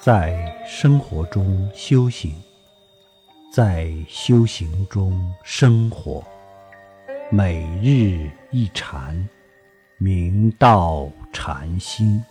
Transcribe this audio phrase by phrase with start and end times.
[0.00, 2.32] 在生活中修行，
[3.52, 6.24] 在修行中生活，
[7.32, 9.28] 每日一禅，
[9.98, 12.22] 明道禅心。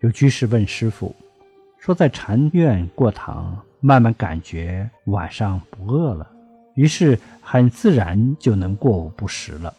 [0.00, 1.14] 有居士问师傅
[1.78, 6.28] 说：“在禅院过堂，慢慢感觉晚上不饿了。”
[6.74, 9.74] 于是很自然就能过午不食了，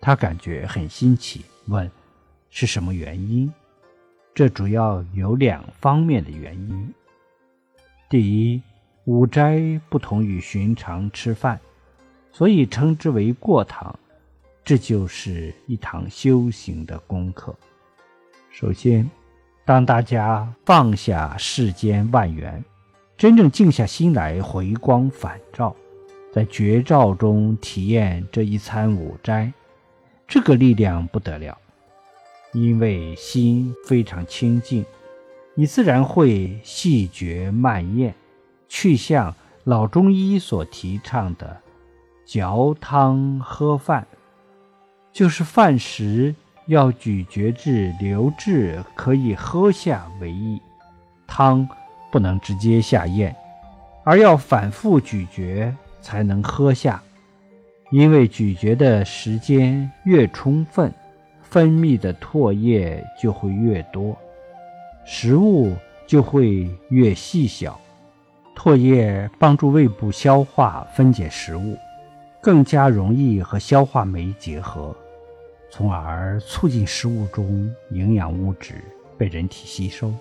[0.00, 1.90] 他感觉很新奇，问
[2.50, 3.52] 是什么原因？
[4.34, 6.94] 这主要有两方面的原因。
[8.08, 8.60] 第一，
[9.04, 11.60] 午斋不同于寻常吃饭，
[12.32, 13.96] 所以称之为过堂，
[14.64, 17.54] 这就是一堂修行的功课。
[18.50, 19.08] 首先，
[19.64, 22.64] 当大家放下世间万缘，
[23.16, 25.74] 真正静下心来回光返照。
[26.32, 29.52] 在绝照中体验这一餐午斋，
[30.28, 31.58] 这个力量不得了，
[32.52, 34.84] 因为心非常清净，
[35.54, 38.14] 你自然会细嚼慢咽，
[38.68, 41.60] 去向老中医所提倡的
[42.24, 44.06] 嚼汤喝饭，
[45.12, 46.32] 就是饭食
[46.66, 50.62] 要咀嚼至流质可以喝下为宜，
[51.26, 51.68] 汤
[52.12, 53.34] 不能直接下咽，
[54.04, 55.74] 而要反复咀嚼。
[56.00, 57.02] 才能喝下，
[57.90, 60.92] 因为咀嚼的时间越充分，
[61.42, 64.16] 分泌的唾液就会越多，
[65.04, 65.74] 食物
[66.06, 67.78] 就会越细小。
[68.56, 71.76] 唾液帮助胃部消化分解食物，
[72.40, 74.94] 更加容易和消化酶结合，
[75.70, 78.74] 从而促进食物中营养物质
[79.16, 80.12] 被人体吸收。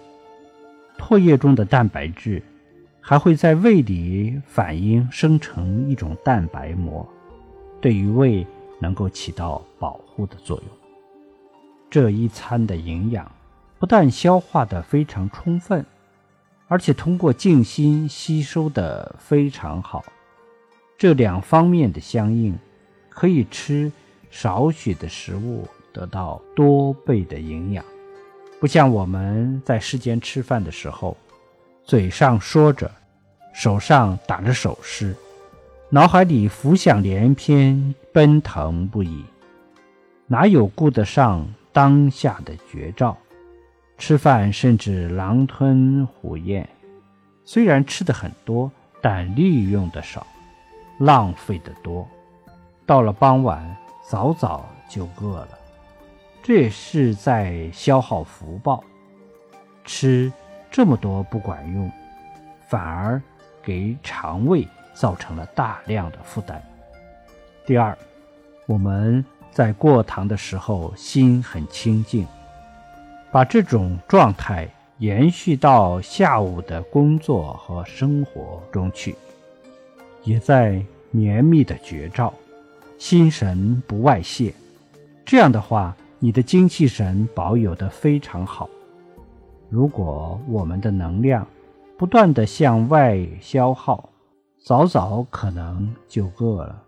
[0.97, 2.41] 唾液中的蛋白质。
[3.02, 7.08] 还会在胃里反应生成一种蛋白膜，
[7.82, 8.45] 对于胃
[8.80, 10.65] 能够起到保护的作用。
[11.89, 13.32] 这一餐的营养
[13.80, 15.83] 不但消化的非常充分，
[16.67, 20.05] 而且通过静心吸收的非常好。
[20.98, 22.55] 这两方面的相应，
[23.09, 23.92] 可以吃
[24.30, 27.83] 少许的食物得到多倍的营养，
[28.59, 31.17] 不像我们在世间吃饭的时候。
[31.89, 32.92] 嘴上说着，
[33.52, 35.16] 手上打着手势，
[35.89, 39.26] 脑海里浮想联翩，奔腾不已，
[40.27, 43.17] 哪有顾得上当下的绝招？
[43.98, 46.70] 吃饭甚至狼吞虎咽，
[47.44, 48.71] 虽然吃的很多，
[49.02, 50.27] 但利用的少，
[51.00, 52.08] 浪费的多。
[52.86, 53.76] 到了傍晚，
[54.08, 55.58] 早早就饿了，
[56.44, 58.83] 这也是在消耗福报。
[59.83, 60.32] 吃。
[60.71, 61.91] 这么多不管用，
[62.67, 63.21] 反而
[63.63, 66.61] 给肠胃造成了大量的负担。
[67.65, 67.97] 第二，
[68.65, 72.25] 我们在过堂的时候心很清静，
[73.31, 74.67] 把这种状态
[74.99, 79.15] 延续到下午的工作和生活中去，
[80.23, 82.33] 也在绵密的绝照，
[82.97, 84.53] 心神不外泄。
[85.25, 88.69] 这样的话，你的精气神保有的非常好。
[89.69, 91.45] 如果我们的能量
[91.97, 94.09] 不断的向外消耗，
[94.57, 96.83] 早早可能就饿了。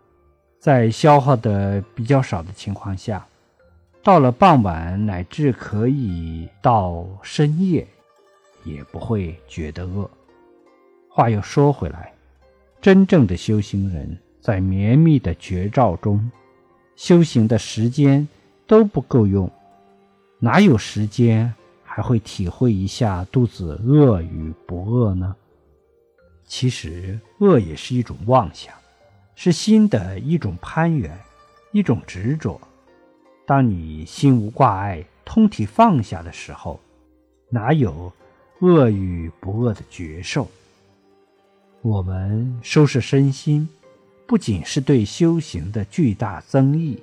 [0.60, 3.26] 在消耗的比较少的情况下，
[4.04, 7.88] 到了傍晚乃至可以到深夜，
[8.64, 10.10] 也不会觉得饿。
[11.08, 12.12] 话又说回来，
[12.82, 16.32] 真正的修行人在绵密的绝照中
[16.96, 18.28] 修行的时间
[18.66, 19.50] 都不够用，
[20.40, 21.54] 哪有时间？
[21.94, 25.36] 还会体会一下肚子饿与不饿呢？
[26.46, 28.74] 其实饿也是一种妄想，
[29.36, 31.20] 是心的一种攀缘，
[31.74, 32.62] 一种执着。
[33.46, 36.80] 当你心无挂碍、通体放下的时候，
[37.50, 38.10] 哪有
[38.62, 40.48] 饿与不饿的觉受？
[41.82, 43.68] 我们收拾身心，
[44.26, 46.98] 不仅是对修行的巨大增益，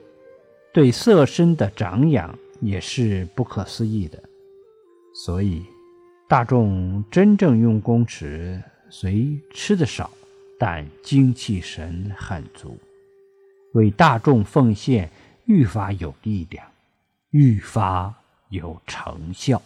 [0.73, 4.23] 对色身的长养也是不可思议的。
[5.25, 5.67] 所以，
[6.29, 10.09] 大众真正用功时，虽吃的少，
[10.61, 12.79] 但精气神很足，
[13.73, 15.11] 为大众奉献
[15.47, 16.65] 愈发有力量，
[17.31, 18.15] 愈发
[18.51, 19.61] 有成效。